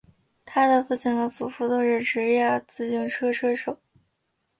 [0.45, 3.77] 他的父亲和祖父都是职业自行车车手。